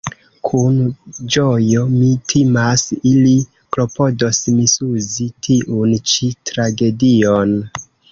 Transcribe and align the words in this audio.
Kun 0.47 0.77
ĝojo– 1.33 1.83
mi 1.97 2.07
timas– 2.31 2.85
ili 3.11 3.33
klopodos 3.77 4.39
misuzi 4.55 5.27
tiun 5.49 5.93
ĉi 6.13 6.31
tragedion. 6.53 7.55